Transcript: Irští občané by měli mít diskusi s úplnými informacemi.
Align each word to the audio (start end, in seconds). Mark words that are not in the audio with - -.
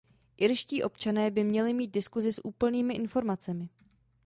Irští 0.37 0.83
občané 0.83 1.31
by 1.31 1.43
měli 1.43 1.73
mít 1.73 1.91
diskusi 1.91 2.33
s 2.33 2.45
úplnými 2.45 2.93
informacemi. 2.93 3.69